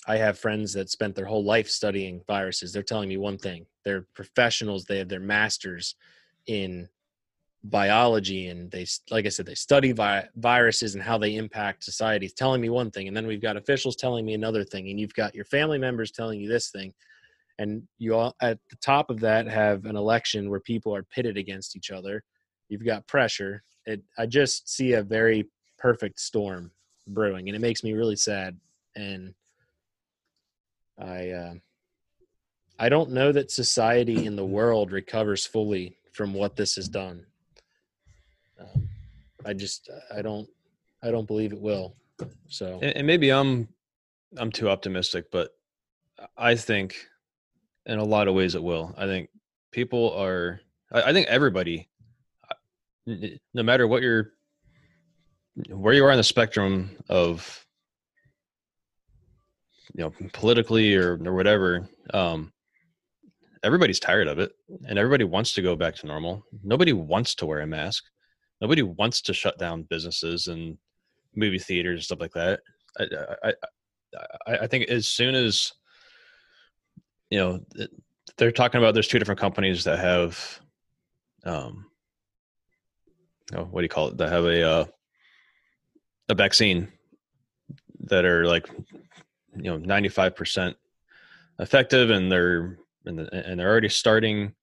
[0.07, 2.71] I have friends that spent their whole life studying viruses.
[2.71, 3.65] They're telling me one thing.
[3.83, 4.85] They're professionals.
[4.85, 5.95] They have their masters
[6.47, 6.87] in
[7.63, 12.29] biology and they like I said they study vi- viruses and how they impact society.
[12.29, 15.15] Telling me one thing and then we've got officials telling me another thing and you've
[15.15, 16.93] got your family members telling you this thing
[17.57, 21.37] and you all at the top of that have an election where people are pitted
[21.37, 22.23] against each other.
[22.69, 23.63] You've got pressure.
[23.85, 26.71] It I just see a very perfect storm
[27.07, 28.57] brewing, and it makes me really sad.
[28.95, 29.33] And
[30.97, 31.53] I, uh,
[32.79, 37.25] I don't know that society in the world recovers fully from what this has done.
[38.59, 38.89] Um,
[39.45, 40.47] I just, I don't,
[41.03, 41.95] I don't believe it will.
[42.47, 43.67] So, and, and maybe I'm,
[44.37, 45.49] I'm too optimistic, but
[46.37, 46.95] I think
[47.85, 48.95] in a lot of ways it will.
[48.97, 49.29] I think
[49.71, 51.89] people are, I, I think everybody,
[53.05, 54.31] no matter what your
[55.69, 57.65] where you are on the spectrum of
[59.93, 62.51] you know politically or or whatever um
[63.63, 64.51] everybody's tired of it
[64.87, 66.43] and everybody wants to go back to normal.
[66.63, 68.03] Nobody wants to wear a mask.
[68.61, 70.77] Nobody wants to shut down businesses and
[71.35, 72.59] movie theaters and stuff like that.
[72.99, 73.51] I
[74.47, 75.73] i i, think as soon as
[77.29, 77.59] you know
[78.37, 80.61] they're talking about there's two different companies that have
[81.43, 81.87] um
[83.53, 84.17] oh, what do you call it?
[84.17, 84.85] That have a uh
[86.29, 86.91] a vaccine
[88.01, 88.67] that are like
[89.55, 90.75] you know 95%
[91.59, 94.53] effective and they're and, and they're already starting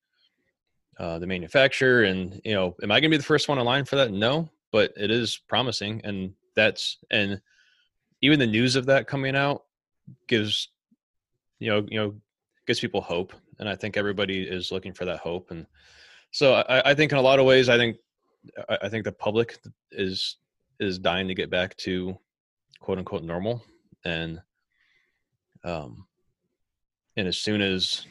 [0.99, 3.65] uh, the manufacturer and you know am i going to be the first one in
[3.65, 4.13] line for that?
[4.13, 7.41] No but it is promising and that's and
[8.21, 9.65] even the news of that coming out
[10.29, 10.69] gives
[11.59, 12.15] you know you know
[12.67, 13.33] gives people hope.
[13.59, 15.51] And i think everybody is looking for that hope.
[15.51, 15.67] And
[16.31, 17.97] so i, I think in a lot of ways i think
[18.69, 19.59] i think the public
[19.93, 20.37] is
[20.83, 22.17] is dying to get back to
[22.81, 23.63] quote unquote normal
[24.05, 24.41] and
[25.65, 26.07] um
[27.17, 28.07] and as soon as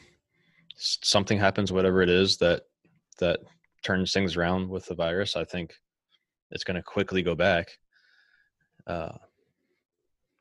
[0.76, 2.62] something happens whatever it is that
[3.18, 3.40] that
[3.82, 5.74] turns things around with the virus i think
[6.50, 7.78] it's going to quickly go back
[8.86, 9.12] uh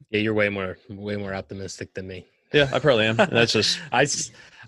[0.09, 2.25] yeah you're way more way more optimistic than me.
[2.53, 4.05] Yeah i probably am that's just i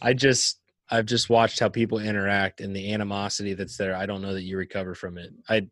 [0.02, 4.22] i just i've just watched how people interact and the animosity that's there i don't
[4.22, 5.32] know that you recover from it.
[5.50, 5.68] I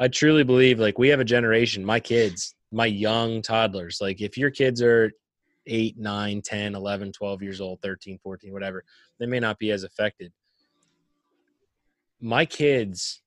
[0.00, 4.38] I truly believe like we have a generation, my kids, my young toddlers, like if
[4.38, 5.12] your kids are
[5.66, 8.82] 8, 9, 10, 11, 12 years old, 13, 14, whatever,
[9.18, 10.32] they may not be as affected.
[12.18, 13.20] My kids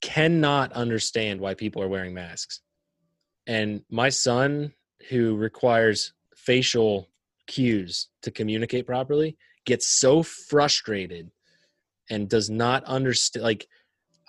[0.00, 2.62] cannot understand why people are wearing masks.
[3.46, 4.72] And my son,
[5.10, 7.10] who requires facial
[7.46, 9.36] cues to communicate properly,
[9.66, 11.30] gets so frustrated
[12.08, 13.44] and does not understand.
[13.44, 13.68] Like,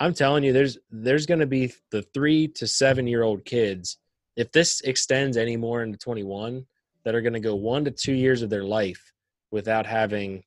[0.02, 3.98] I'm telling you, there's there's going to be the three to seven year old kids.
[4.36, 6.66] If this extends any more into 21,
[7.04, 9.14] that are going to go one to two years of their life
[9.52, 10.44] without having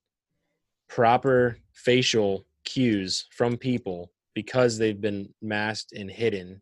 [0.89, 6.61] proper facial cues from people because they've been masked and hidden.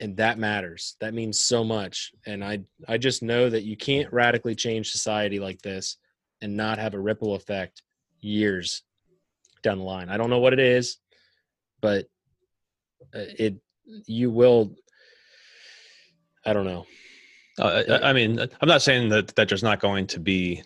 [0.00, 0.96] and that matters.
[1.00, 2.12] That means so much.
[2.26, 5.96] And I I just know that you can't radically change society like this
[6.42, 7.82] and not have a ripple effect
[8.20, 8.82] years
[9.62, 10.10] down the line.
[10.10, 10.98] I don't know what it is,
[11.80, 12.06] but
[13.14, 13.54] uh, it
[14.06, 14.74] you will
[16.44, 16.86] I don't know.
[17.58, 20.62] Uh, I, I mean, I'm not saying that that there's not going to be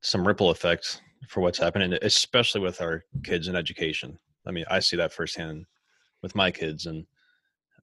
[0.00, 4.18] some ripple effects for what's happening, especially with our kids in education.
[4.46, 5.66] I mean, I see that firsthand
[6.22, 7.06] with my kids, and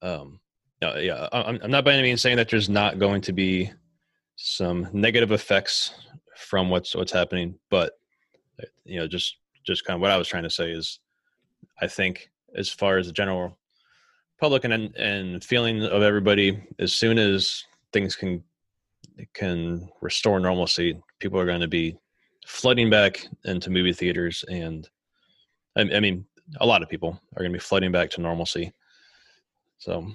[0.00, 0.40] um,
[0.80, 1.28] yeah, yeah.
[1.32, 3.70] I'm, I'm not by any means saying that there's not going to be
[4.36, 5.92] some negative effects
[6.36, 7.92] from what's what's happening, but
[8.84, 10.98] you know, just just kind of what I was trying to say is,
[11.80, 13.58] I think as far as the general
[14.40, 18.42] public and and feeling of everybody, as soon as things can
[19.34, 21.96] can restore normalcy, people are going to be
[22.46, 24.88] flooding back into movie theaters, and
[25.76, 26.24] I, I mean,
[26.60, 28.72] a lot of people are going to be flooding back to normalcy.
[29.78, 30.06] So,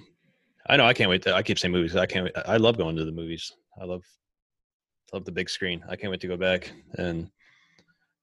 [0.68, 1.22] I know I can't wait.
[1.22, 1.96] To, I keep saying movies.
[1.96, 2.24] I can't.
[2.24, 3.52] Wait, I love going to the movies.
[3.80, 4.04] I love
[5.12, 5.82] love the big screen.
[5.88, 6.70] I can't wait to go back.
[6.98, 7.30] And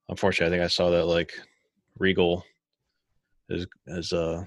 [0.09, 1.33] unfortunately, I think I saw that like
[1.97, 2.45] Regal
[3.49, 4.43] is is uh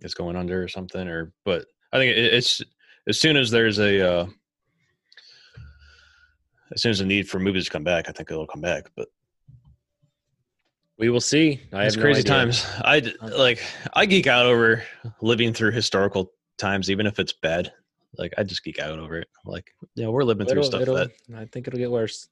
[0.00, 1.06] is going under or something.
[1.08, 2.62] Or but I think it's
[3.08, 4.26] as soon as there's a uh,
[6.72, 8.90] as soon as the need for movies to come back, I think it'll come back.
[8.96, 9.08] But
[10.98, 11.60] we will see.
[11.72, 12.66] I it's crazy no times.
[12.78, 13.62] I like
[13.94, 14.82] I geek out over
[15.20, 17.72] living through historical times, even if it's bad.
[18.18, 19.28] Like I just geek out over it.
[19.44, 22.28] Like yeah, we're living through stuff that I think it'll get worse.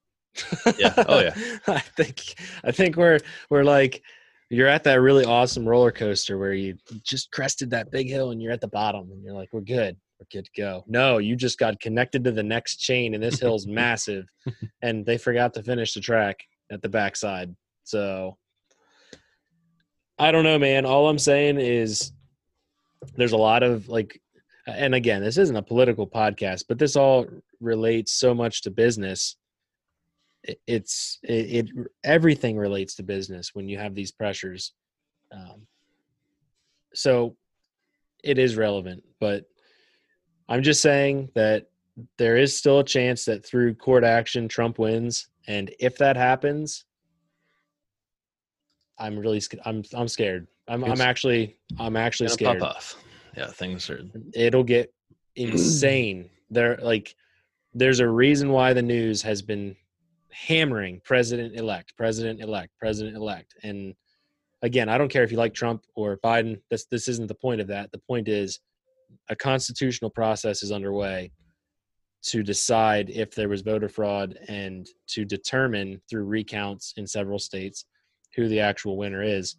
[0.78, 0.94] yeah.
[1.08, 1.34] Oh yeah.
[1.66, 4.02] I think I think we're we're like
[4.50, 8.42] you're at that really awesome roller coaster where you just crested that big hill and
[8.42, 10.84] you're at the bottom and you're like, we're good we're good to go.
[10.86, 14.26] No, you just got connected to the next chain, and this hill's massive,
[14.82, 16.38] and they forgot to finish the track
[16.70, 17.54] at the backside.
[17.84, 18.36] So
[20.18, 20.84] I don't know, man.
[20.84, 22.12] All I'm saying is
[23.16, 24.20] there's a lot of like,
[24.66, 27.26] and again, this isn't a political podcast, but this all
[27.60, 29.36] relates so much to business.
[30.66, 34.72] It's it, it everything relates to business when you have these pressures.
[35.32, 35.66] Um,
[36.94, 37.36] so
[38.24, 39.44] it is relevant, but
[40.48, 41.68] I'm just saying that
[42.18, 46.84] there is still a chance that through court action Trump wins, and if that happens,
[48.98, 50.46] I'm really I'm I'm scared.
[50.68, 52.60] I'm I'm actually I'm actually scared.
[52.60, 52.96] Pop off.
[53.36, 54.02] Yeah, things are.
[54.34, 54.92] It'll get
[55.36, 56.30] insane.
[56.50, 57.14] there like
[57.74, 59.76] there's a reason why the news has been
[60.32, 63.94] hammering president elect, president elect, president elect, and
[64.62, 66.60] again, I don't care if you like Trump or Biden.
[66.70, 67.90] This this isn't the point of that.
[67.92, 68.60] The point is
[69.28, 71.32] a constitutional process is underway
[72.22, 77.86] to decide if there was voter fraud and to determine through recounts in several states
[78.36, 79.56] who the actual winner is.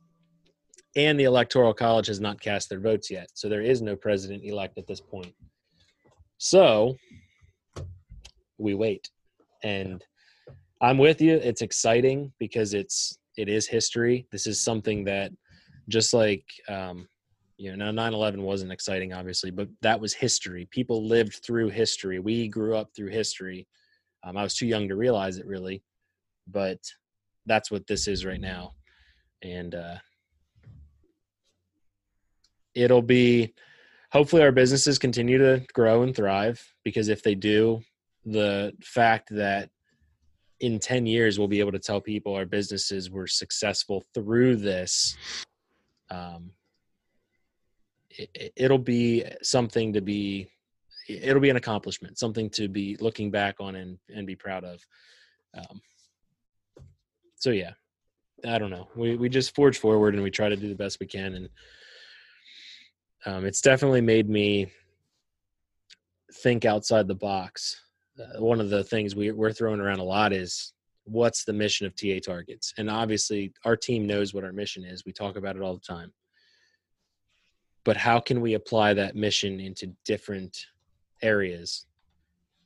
[0.96, 3.30] And the Electoral College has not cast their votes yet.
[3.34, 5.34] So there is no president elect at this point.
[6.38, 6.98] So
[8.58, 9.10] we wait.
[9.64, 10.04] And
[10.82, 11.36] I'm with you.
[11.36, 14.28] It's exciting because it's it is history.
[14.32, 15.32] This is something that
[15.88, 17.08] just like um,
[17.62, 22.18] you know now 9-11 wasn't exciting obviously but that was history people lived through history
[22.18, 23.68] we grew up through history
[24.24, 25.84] um, i was too young to realize it really
[26.48, 26.80] but
[27.46, 28.72] that's what this is right now
[29.44, 29.96] and uh,
[32.74, 33.54] it'll be
[34.12, 37.80] hopefully our businesses continue to grow and thrive because if they do
[38.26, 39.70] the fact that
[40.62, 45.18] in 10 years we'll be able to tell people our businesses were successful through this
[46.10, 46.52] um,
[48.18, 50.48] it, will be something to be
[51.08, 54.80] it'll be an accomplishment something to be looking back on and and be proud of
[55.58, 55.82] um,
[57.36, 57.72] so yeah
[58.48, 61.00] i don't know we we just forge forward and we try to do the best
[61.00, 61.50] we can and
[63.26, 64.68] um, it's definitely made me
[66.42, 67.82] think outside the box
[68.38, 70.74] one of the things we, we're throwing around a lot is
[71.06, 72.74] what's the mission of ta targets?
[72.78, 75.06] And obviously our team knows what our mission is.
[75.06, 76.12] We talk about it all the time.
[77.84, 80.66] But how can we apply that mission into different
[81.22, 81.86] areas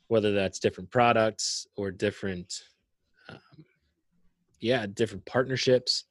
[0.08, 2.62] whether that's different products or different
[3.30, 3.40] um,
[4.60, 6.06] yeah different partnerships?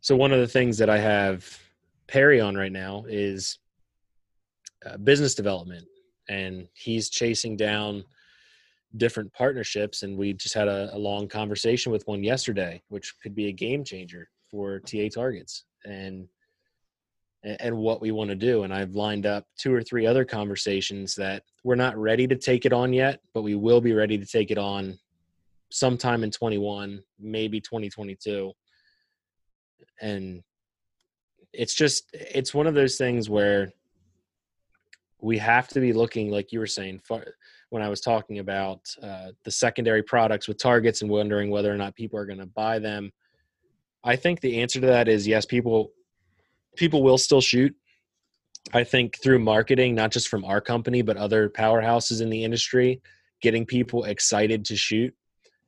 [0.00, 1.58] So one of the things that i have
[2.06, 3.58] perry on right now is
[4.84, 5.86] uh, business development.
[6.28, 8.04] And he's chasing down
[8.96, 13.34] different partnerships and we just had a, a long conversation with one yesterday which could
[13.34, 16.28] be a game changer for ta targets and
[17.44, 18.62] and what we want to do.
[18.62, 22.64] And I've lined up two or three other conversations that we're not ready to take
[22.64, 24.98] it on yet, but we will be ready to take it on
[25.70, 28.52] sometime in 21, maybe 2022.
[30.00, 30.42] And
[31.52, 33.70] it's just, it's one of those things where
[35.24, 37.24] we have to be looking like you were saying far,
[37.70, 41.78] when I was talking about uh, the secondary products with targets and wondering whether or
[41.78, 43.10] not people are going to buy them.
[44.04, 45.46] I think the answer to that is yes.
[45.46, 45.92] People
[46.76, 47.74] people will still shoot.
[48.74, 53.00] I think through marketing, not just from our company, but other powerhouses in the industry,
[53.40, 55.14] getting people excited to shoot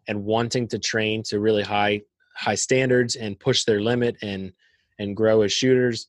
[0.07, 2.03] and wanting to train to really high
[2.35, 4.53] high standards and push their limit and
[4.99, 6.09] and grow as shooters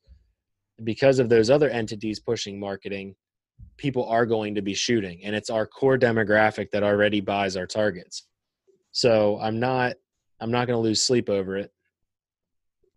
[0.84, 3.16] because of those other entities pushing marketing
[3.78, 7.68] people are going to be shooting and it's our core demographic that already buys our
[7.68, 8.24] targets.
[8.92, 9.96] So i'm not
[10.40, 11.72] i'm not going to lose sleep over it.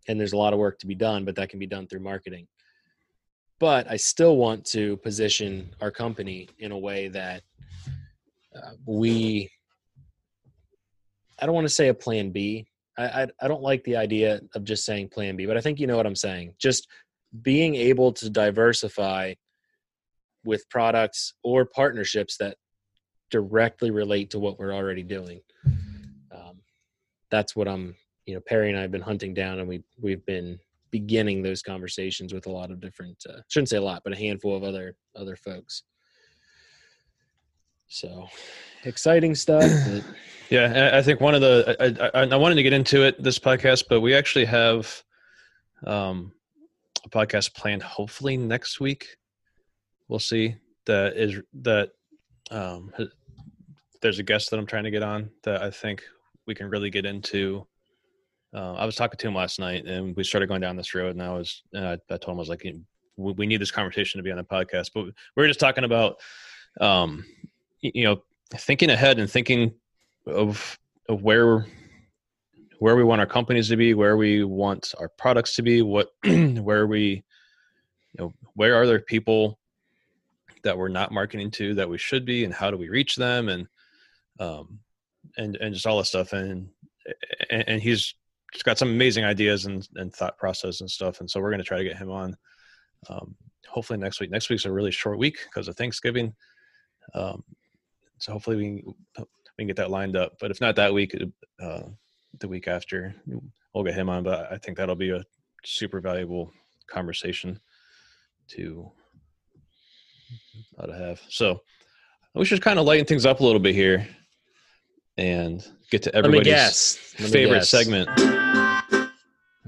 [0.07, 2.01] And there's a lot of work to be done but that can be done through
[2.01, 2.47] marketing.
[3.59, 7.43] But i still want to position our company in a way that
[8.55, 9.49] uh, we
[11.39, 12.65] i don't want to say a plan b.
[12.97, 15.79] I, I i don't like the idea of just saying plan b but i think
[15.79, 16.55] you know what i'm saying.
[16.59, 16.87] Just
[17.41, 19.33] being able to diversify
[20.43, 22.57] with products or partnerships that
[23.29, 25.41] directly relate to what we're already doing.
[26.31, 26.59] Um,
[27.29, 30.25] that's what I'm, you know, Perry and I have been hunting down, and we we've
[30.25, 30.59] been
[30.91, 33.23] beginning those conversations with a lot of different.
[33.27, 35.83] Uh, shouldn't say a lot, but a handful of other other folks.
[37.87, 38.27] So,
[38.83, 39.63] exciting stuff.
[39.91, 40.03] But...
[40.49, 43.39] yeah, I think one of the I, I, I wanted to get into it this
[43.39, 45.01] podcast, but we actually have
[45.87, 46.33] um,
[47.05, 49.15] a podcast planned hopefully next week
[50.11, 50.53] we'll see
[50.85, 51.91] that is that
[52.51, 52.91] um,
[54.01, 56.03] there's a guest that I'm trying to get on that I think
[56.45, 57.65] we can really get into.
[58.53, 61.11] Uh, I was talking to him last night, and we started going down this road,
[61.11, 62.65] and I was, and I, I told him I was like,
[63.15, 64.91] we need this conversation to be on the podcast.
[64.93, 66.17] But we were just talking about,
[66.81, 67.23] um,
[67.79, 68.21] you know,
[68.53, 69.73] thinking ahead and thinking
[70.27, 71.65] of of where
[72.79, 76.09] where we want our companies to be, where we want our products to be, what
[76.25, 77.23] where we,
[78.11, 79.57] you know, where are there people
[80.63, 83.49] that we're not marketing to that we should be and how do we reach them
[83.49, 83.67] and
[84.39, 84.79] um
[85.37, 86.69] and and just all this stuff and
[87.49, 88.15] and, and he's
[88.53, 91.59] just got some amazing ideas and, and thought process and stuff and so we're going
[91.59, 92.35] to try to get him on
[93.09, 93.35] um
[93.69, 94.29] hopefully next week.
[94.29, 96.33] Next week's a really short week because of thanksgiving
[97.13, 97.43] um
[98.19, 99.25] so hopefully we can,
[99.57, 101.15] we can get that lined up but if not that week
[101.61, 101.83] uh
[102.39, 103.13] the week after
[103.73, 105.23] we'll get him on but i think that'll be a
[105.63, 106.51] super valuable
[106.87, 107.59] conversation
[108.47, 108.91] to
[110.77, 111.21] ought to have.
[111.29, 111.61] So
[112.33, 114.07] we should kind of lighten things up a little bit here
[115.17, 117.69] and get to everybody's favorite guess.
[117.69, 118.09] segment.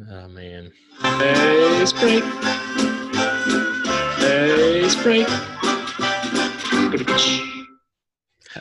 [0.10, 0.72] Oh man.
[1.02, 2.24] Ice break.
[4.26, 5.28] Ice break.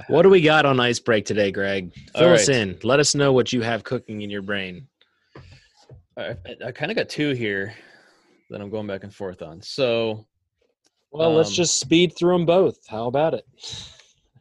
[0.08, 1.92] What do we got on ice break today, Greg?
[2.16, 2.78] Fill All us in.
[2.82, 4.88] Let us know what you have cooking in your brain.
[6.16, 6.36] I,
[6.66, 7.74] I kind of got two here
[8.50, 9.62] that I'm going back and forth on.
[9.62, 10.26] So,
[11.12, 12.86] Well, let's Um, just speed through them both.
[12.86, 13.46] How about it?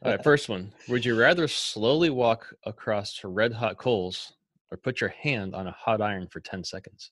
[0.04, 0.74] all right, first one.
[0.88, 4.34] Would you rather slowly walk across to red hot coals
[4.72, 7.12] or put your hand on a hot iron for 10 seconds?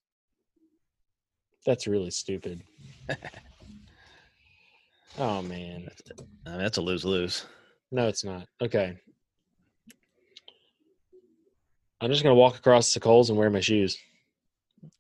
[1.66, 2.64] That's really stupid.
[5.18, 5.90] oh man.
[6.46, 7.46] I mean, that's a lose lose.
[7.92, 8.48] No, it's not.
[8.62, 8.96] Okay.
[12.00, 13.98] I'm just gonna walk across the coals and wear my shoes.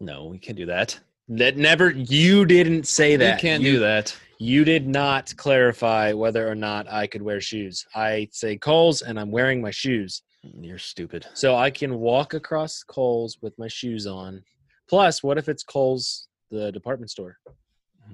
[0.01, 0.99] No, we can't do that.
[1.29, 3.37] That never you didn't say that.
[3.37, 4.17] You can't you, do that.
[4.41, 7.85] You did not clarify whether or not I could wear shoes.
[7.93, 10.21] I say coals and I'm wearing my shoes.
[10.45, 11.27] Mm, you're stupid.
[11.33, 14.41] So I can walk across coals with my shoes on.
[14.87, 17.37] Plus, what if it's Kohl's, the department store?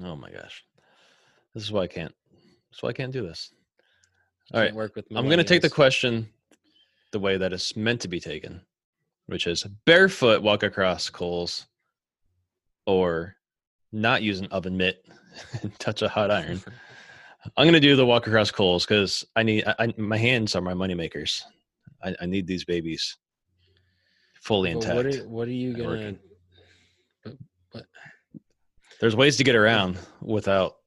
[0.03, 0.63] Oh my gosh.
[1.53, 2.13] This is why I can't.
[2.31, 3.53] This is why I can't do this.
[4.51, 5.05] All work with.
[5.15, 6.27] I'm going to take the question
[7.11, 8.61] the way that it's meant to be taken,
[9.27, 11.67] which is barefoot walk across coals
[12.87, 13.35] or
[13.95, 15.05] not use an oven mitt
[15.61, 16.61] and touch a hot iron.
[17.57, 20.55] I'm going to do the walk across coals because I need, I, I, my hands
[20.55, 21.45] are my money makers.
[22.03, 23.17] I, I need these babies
[24.41, 24.95] fully But intact.
[24.95, 26.15] what are, what are you gonna?
[27.23, 27.33] But,
[27.71, 27.85] but
[28.99, 30.77] There's ways to get around without.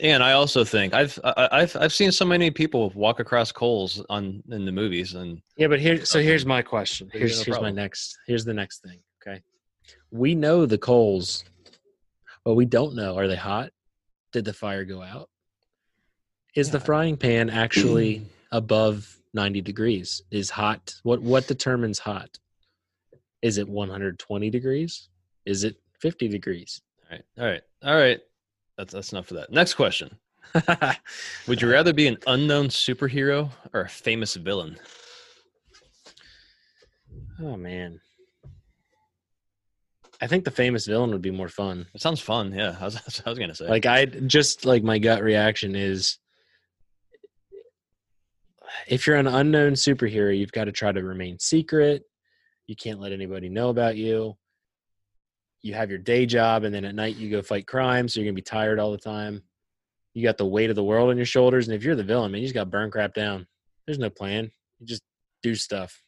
[0.00, 4.02] And I also think I've I- I've I've seen so many people walk across coals
[4.08, 6.06] on in the movies, and yeah, but here.
[6.06, 7.10] So here's my question.
[7.12, 8.16] Here's go, here's my next.
[8.26, 8.98] Here's the next thing.
[9.20, 9.42] Okay,
[10.10, 11.44] we know the coals,
[12.44, 13.16] but we don't know.
[13.16, 13.70] Are they hot?
[14.32, 15.28] Did the fire go out?
[16.54, 18.22] Is the frying pan actually
[18.52, 20.22] above 90 degrees?
[20.30, 20.94] Is hot?
[21.02, 22.38] What what determines hot?
[23.42, 25.08] Is it 120 degrees?
[25.46, 26.82] Is it 50 degrees?
[27.10, 28.20] all right, all right, all right.
[28.76, 29.50] That's that's enough for that.
[29.50, 30.16] Next question:
[31.46, 34.76] Would you rather be an unknown superhero or a famous villain?
[37.42, 38.00] oh man.
[40.20, 41.86] I think the famous villain would be more fun.
[41.94, 42.52] It sounds fun.
[42.52, 43.68] Yeah, I was, I was gonna say.
[43.68, 46.18] Like I just like my gut reaction is
[48.86, 52.04] if you're an unknown superhero, you've got to try to remain secret.
[52.66, 54.36] You can't let anybody know about you.
[55.62, 58.26] You have your day job and then at night you go fight crime, so you're
[58.26, 59.42] going to be tired all the time.
[60.14, 62.32] You got the weight of the world on your shoulders and if you're the villain,
[62.32, 63.46] man, you just got burn crap down.
[63.86, 64.50] There's no plan.
[64.78, 65.02] You just
[65.42, 66.02] do stuff.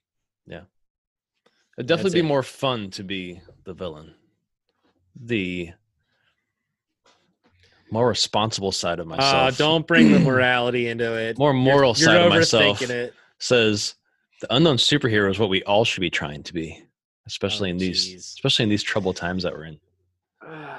[1.78, 2.24] It'd definitely That's be it.
[2.28, 4.14] more fun to be the villain.
[5.16, 5.70] The
[7.90, 9.58] more responsible side of Uh, myself.
[9.58, 11.38] don't bring the morality into it.
[11.38, 13.14] More moral you're, side you're of myself overthinking it.
[13.38, 13.94] says
[14.40, 16.82] the unknown superhero is what we all should be trying to be,
[17.26, 18.16] especially Oh, in these, jeez.
[18.34, 19.80] especially in these troubled times that we're in.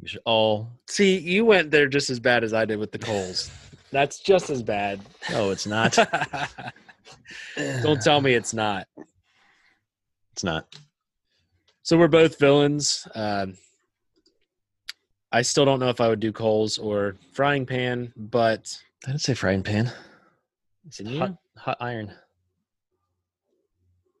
[0.00, 0.68] We should all.
[0.88, 3.52] See, you went there just as bad as I did with the coals.
[3.92, 5.00] That's just as bad.
[5.30, 5.96] No, it's not.
[7.56, 8.88] Don't tell me it's not.
[10.32, 10.74] It's not.
[11.82, 13.06] So we're both villains.
[13.14, 13.54] Um,
[15.30, 19.20] I still don't know if I would do coals or frying pan, but I didn't
[19.22, 19.90] say frying pan.
[20.86, 21.18] it's in you.
[21.18, 22.12] Hot, hot iron.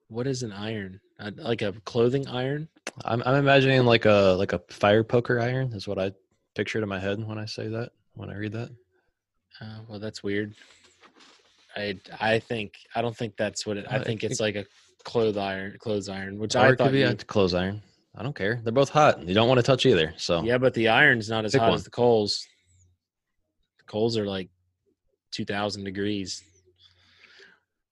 [0.08, 1.00] What is an iron?
[1.36, 2.68] Like a clothing iron?
[3.04, 6.12] I'm I'm imagining like a like a fire poker iron is what I
[6.56, 8.70] pictured in my head when I say that when I read that.
[9.60, 10.54] Uh, well, that's weird.
[11.76, 13.86] I I think I don't think that's what it.
[13.88, 14.66] I think it- it's like a
[15.04, 17.82] clothes iron, clothes iron, which Or I it could be You, a clothes iron.
[18.16, 18.60] I don't care.
[18.62, 19.26] They're both hot.
[19.26, 20.12] You don't want to touch either.
[20.16, 21.76] So yeah, but the iron's not as Pick hot one.
[21.76, 22.46] as the coals.
[23.78, 24.48] The coals are like
[25.30, 26.42] two thousand degrees.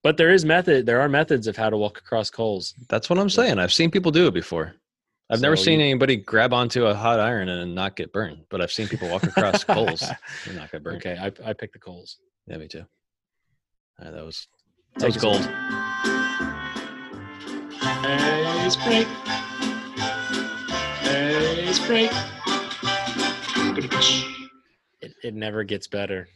[0.02, 0.86] But there is method.
[0.86, 2.74] There are methods of how to walk across coals.
[2.88, 3.58] that's what I'm saying.
[3.58, 4.74] I've seen people do it before.
[5.30, 8.60] I've never seen you- anybody grab onto a hot iron and not get burned, but
[8.60, 10.02] I've seen people walk across coals
[10.46, 10.96] and not get burned.
[11.06, 12.18] Okay, I I picked the coals.
[12.46, 12.84] Yeah, me too.
[14.00, 14.48] All right, that was
[14.96, 15.89] that Take was gold.
[18.04, 19.06] Ace break.
[21.04, 22.10] Ace break.
[25.00, 26.28] It, it never gets better.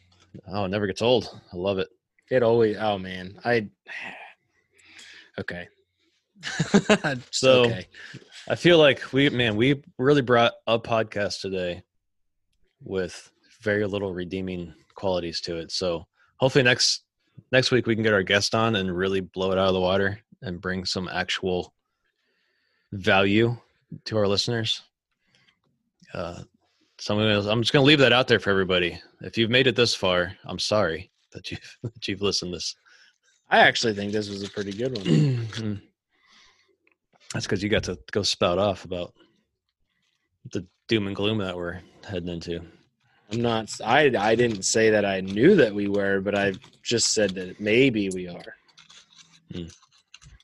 [0.46, 1.28] Oh, it never gets old.
[1.52, 1.88] I love it.
[2.30, 2.76] It always.
[2.78, 3.68] Oh man, I.
[5.36, 5.66] Okay.
[7.32, 7.88] So- okay.
[8.46, 11.82] I feel like we, man, we really brought a podcast today
[12.84, 13.30] with
[13.62, 15.72] very little redeeming qualities to it.
[15.72, 16.06] So
[16.36, 17.02] hopefully next
[17.50, 19.80] next week we can get our guest on and really blow it out of the
[19.80, 21.74] water and bring some actual
[22.92, 23.56] value
[24.04, 24.82] to our listeners.
[26.12, 26.42] Uh,
[26.98, 29.00] so I'm, gonna, I'm just going to leave that out there for everybody.
[29.22, 32.76] If you've made it this far, I'm sorry that you've that you've listened this.
[33.50, 35.82] I actually think this was a pretty good one.
[37.32, 39.12] That's because you got to go spout off about
[40.52, 42.60] the doom and gloom that we're heading into.
[43.32, 43.70] I'm not.
[43.84, 47.60] I I didn't say that I knew that we were, but I just said that
[47.60, 48.54] maybe we are.
[49.52, 49.64] Hmm.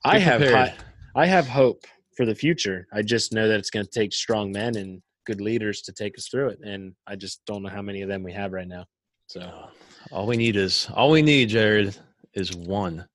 [0.04, 0.74] I have high,
[1.14, 1.84] I have hope
[2.16, 2.86] for the future.
[2.92, 6.16] I just know that it's going to take strong men and good leaders to take
[6.16, 8.68] us through it, and I just don't know how many of them we have right
[8.68, 8.86] now.
[9.26, 9.70] So Uh,
[10.10, 11.96] all we need is all we need, Jared,
[12.34, 13.06] is one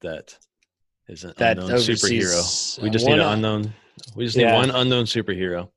[0.00, 0.36] that
[1.08, 2.82] is an That unknown superhero.
[2.82, 3.72] We just need an unknown.
[4.14, 4.50] We just Yeah.
[4.50, 5.70] need one unknown superhero.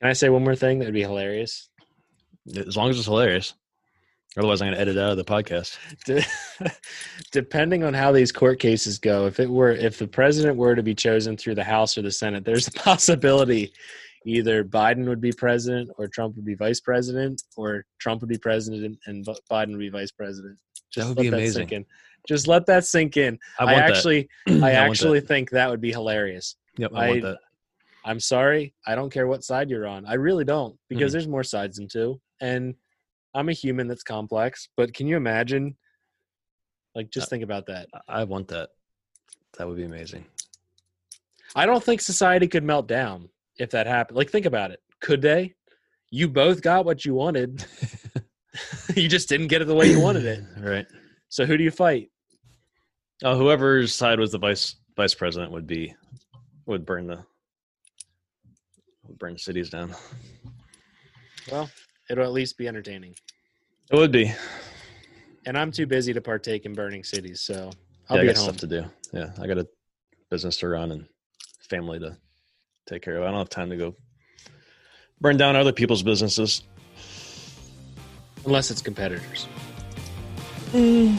[0.00, 1.70] can I say one more thing that would be hilarious?
[2.56, 3.54] As long as it's hilarious.
[4.38, 5.76] Otherwise, I'm going to edit out of the podcast.
[6.06, 6.24] De-
[7.32, 10.82] depending on how these court cases go if it were if the president were to
[10.82, 13.72] be chosen through the house or the senate there's a possibility
[14.26, 18.38] either biden would be president or trump would be vice president or trump would be
[18.38, 20.56] president and biden would be vice president
[20.96, 21.52] That would let be amazing.
[21.62, 21.86] sink in.
[22.28, 24.54] just let that sink in I i, want actually that.
[24.56, 25.28] i want actually that.
[25.28, 27.38] think that would be hilarious Yep, I, want I- that.
[28.04, 31.12] i'm sorry i don't care what side you're on i really don't because Mhm.
[31.14, 32.74] there's more sides than two and
[33.34, 35.76] i'm a human that's complex but can you imagine
[36.94, 38.70] like just Uh, think about that I- I want that.
[39.58, 40.24] That would be amazing.
[41.54, 43.28] I don't think society could melt down
[43.58, 44.16] if that happened.
[44.16, 44.80] Like, think about it.
[45.00, 45.54] Could they?
[46.10, 47.64] You both got what you wanted.
[48.96, 50.44] you just didn't get it the way you wanted it.
[50.58, 50.86] right.
[51.28, 52.10] So who do you fight?
[53.24, 55.94] Oh, whoever's side was the vice vice president would be
[56.66, 57.24] would burn the
[59.04, 59.94] would burn cities down.
[61.50, 61.70] Well,
[62.12, 63.14] it'll at least be entertaining.
[63.90, 64.32] It would be.
[65.46, 67.70] And I'm too busy to partake in burning cities, so
[68.08, 68.44] I'll yeah, I be got at home.
[68.44, 68.84] stuff to do.
[69.12, 69.66] Yeah, I got a
[70.30, 71.06] business to run and
[71.68, 72.16] family to
[72.86, 73.22] take care of.
[73.24, 73.96] I don't have time to go
[75.20, 76.62] burn down other people's businesses.
[78.44, 79.48] Unless it's competitors.
[80.72, 81.16] Maybe.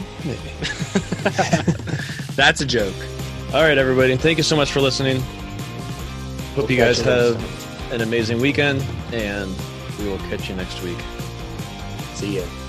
[2.36, 2.94] That's a joke.
[3.52, 4.16] All right, everybody.
[4.16, 5.20] Thank you so much for listening.
[5.20, 8.82] Hope We'll you guys have an amazing weekend,
[9.12, 9.54] and
[10.04, 10.98] we will catch you next week.
[12.14, 12.63] See you.